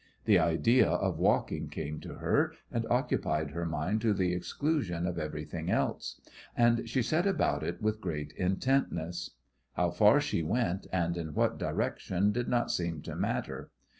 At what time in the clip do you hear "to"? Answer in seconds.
1.99-2.15, 4.01-4.15, 13.03-13.15